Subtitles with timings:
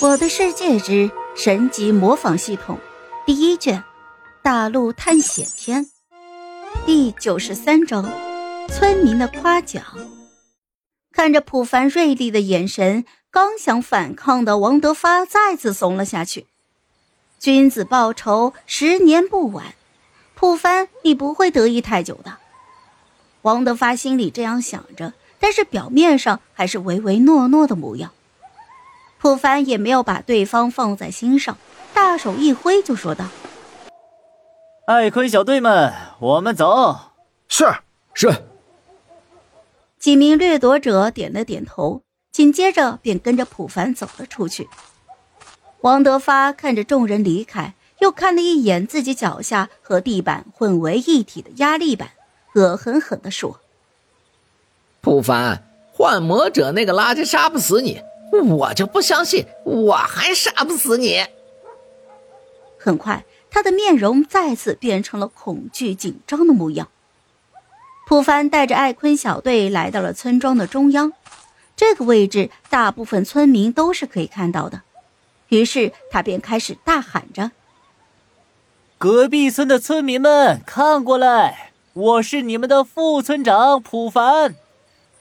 [0.06, 2.76] 《我的世界之神级模仿系统》
[3.26, 3.82] 第一卷：
[4.44, 5.90] 大陆探险篇
[6.86, 8.08] 第九十三章：
[8.68, 9.82] 村民的夸奖。
[11.10, 16.46] 看着普凡锐利的眼神，刚想反抗的王德发再次怂了下去。
[17.40, 19.74] 君子报仇，十年不晚。
[20.36, 22.38] 普凡，你不会得意太久的。
[23.42, 28.12] 王德发心里这样想着，但是表面上还是唯唯诺诺的模样。
[29.18, 31.58] 普凡也没有把对方放在心上，
[31.92, 33.26] 大手一挥就说道
[34.86, 36.96] ：“爱坤小队们，我们走。
[37.48, 37.66] ”“是
[38.14, 38.44] 是。”
[39.98, 44.68] 几名掠夺者点了点头，紧接着便跟着普凡走了出去。
[45.80, 52.10] 王德发看着众人离开，又看了一眼自己脚下和地板混为一体的压力板，
[52.54, 53.58] 恶狠狠地说
[55.02, 58.00] ：“普凡，幻魔者那个垃圾杀不死你。”
[58.32, 61.24] 我就不相信，我还杀不死你！
[62.78, 66.88] 很快，他的面容再次变成了恐惧紧张的模样。
[68.06, 71.12] 普凡带着艾坤小队来到了村庄的中央，
[71.76, 74.82] 这个位置大部分村民都是可以看到的。
[75.48, 77.50] 于是他便开始大喊着
[78.98, 84.54] ：“隔壁村的村民们，看过来，我是你们的副村长普凡。”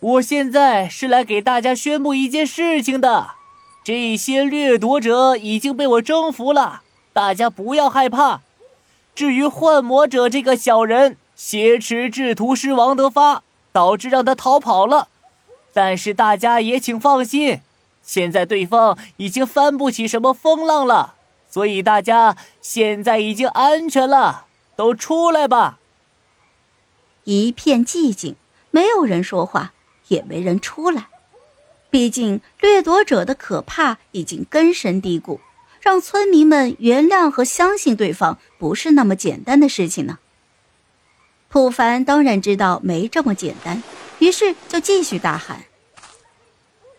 [0.00, 3.30] 我现在是来给大家宣布一件事情的，
[3.82, 8.42] 这些掠夺者已经被我征服了，大家不要害怕。
[9.14, 15.08] 至于幻魔者这个小人，挟持制图师王德发，导致让他逃跑了。
[15.72, 17.60] 但是大家也请放心，
[18.02, 21.14] 现在对方已经翻不起什么风浪了，
[21.48, 24.44] 所以大家现在已经安全了，
[24.76, 25.78] 都出来吧。
[27.24, 28.36] 一片寂静，
[28.70, 29.72] 没有人说话。
[30.08, 31.08] 也没人出来，
[31.90, 35.40] 毕竟掠夺者的可怕已经根深蒂固，
[35.80, 40.18] 让村民们原谅和相信对方不是那么简单的事情呢。
[41.48, 43.82] 普凡当然知道没这么简单，
[44.18, 45.64] 于是就继续大喊：“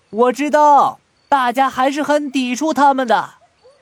[0.10, 1.00] 我知道
[1.30, 3.36] 大家还是很抵触他们的，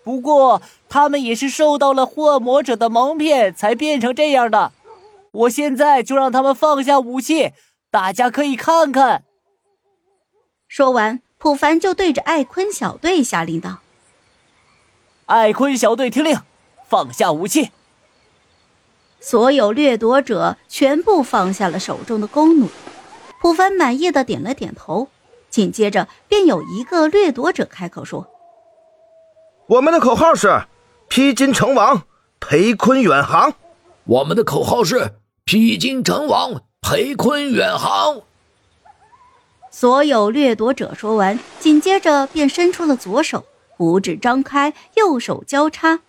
[0.04, 4.72] 不过他们也是受到了幻魔者的蒙骗才变成这样的。
[5.32, 7.54] 我现在就让他们放下武器。”
[7.96, 9.24] 大家可以看看。
[10.68, 13.80] 说完，普凡就对着艾坤小队下令道
[15.28, 16.38] ：“艾坤小队听令，
[16.90, 17.72] 放下武器。”
[19.22, 22.68] 所有掠夺者全部放下了手中的弓弩。
[23.40, 25.08] 普凡满意的点了点头，
[25.50, 28.28] 紧接着便有一个掠夺者开口说
[29.68, 30.66] ：“我们的口号是
[31.08, 32.06] 披荆成王，
[32.42, 33.54] 裴坤远航。
[34.04, 35.14] 我们的口号是
[35.46, 38.22] 披荆成王。”裴坤远航。
[39.72, 43.44] 所有掠夺者说完，紧接着便伸出了左手，
[43.78, 46.02] 五指张开，右手交叉。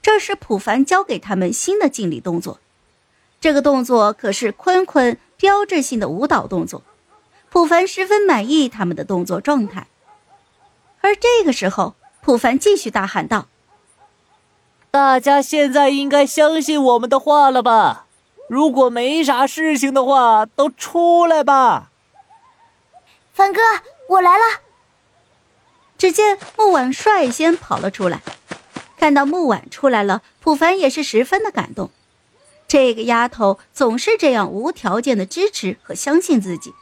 [0.00, 2.60] 这是普凡教给他们新的敬礼动作。
[3.40, 6.84] 这个动作可是坤坤标志性的舞蹈动作。
[7.50, 9.88] 普凡十分满意他们的动作状态。
[11.00, 13.48] 而这个时候，普凡继续大喊道
[14.92, 18.06] ：“大家现在应该相信我们的话了吧？”
[18.50, 21.92] 如果没啥事情的话，都出来吧。
[23.32, 23.60] 凡哥，
[24.08, 24.44] 我来了。
[25.96, 28.20] 只见木婉率先跑了出来，
[28.96, 31.90] 看到木婉出来了，普凡也是十分的感动。
[32.66, 36.74] 这个丫头总是这样无条件的支持和相信自己。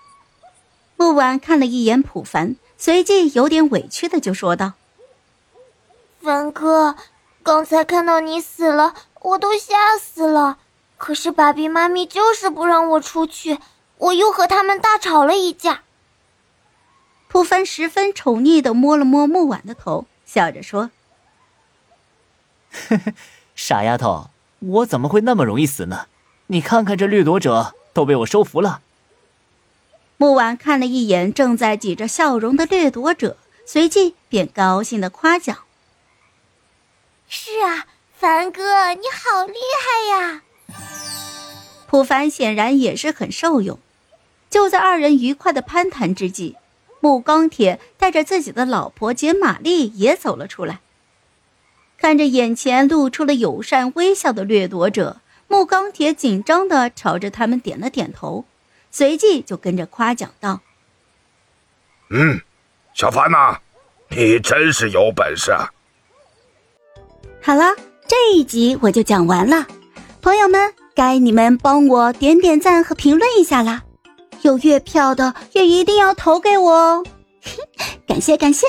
[0.97, 4.73] 木婉看了一眼普凡，随即有点委屈的就说道
[6.25, 6.97] ：“凡哥，
[7.43, 10.61] 刚才看到你死了，我都吓死了。”
[10.99, 13.59] 可是爸比妈咪就是不让我出去，
[13.97, 15.83] 我又和他们大吵了一架。
[17.29, 20.91] 普帆十分宠溺的摸了摸木婉的头，笑着说
[22.73, 23.13] ：“呵呵，
[23.55, 26.07] 傻丫头，我怎么会那么容易死呢？
[26.49, 28.83] 你看看这掠夺者都被我收服了。”
[30.17, 35.59] 木婉看了一眼正在挤着笑容的掠夺者，随即便高兴的夸奖
[37.29, 40.43] ：“是啊，凡哥，你好厉害呀！”
[41.89, 43.79] 普凡显然也是很受用。
[44.51, 46.57] 就在二人愉快的攀谈之际，
[47.01, 50.81] 木钢铁带着自己的老婆简玛丽也走了出来。
[51.97, 58.45] 看着眼前露出了友善微笑的掠夺者，木钢铁紧张的朝着他们点了点头，
[58.91, 60.61] 随即就跟着夸奖道
[62.11, 62.41] ：“嗯，
[62.95, 63.59] 小凡呐，
[64.11, 65.51] 你真是有本事。”
[67.43, 67.75] 好了，
[68.07, 69.67] 这一集我就讲完了，
[70.21, 70.73] 朋友们。
[70.99, 73.83] 该你们帮我点点赞和评论一下啦，
[74.43, 77.05] 有月票的也一定要投给我哦，
[78.05, 78.67] 感 谢感谢。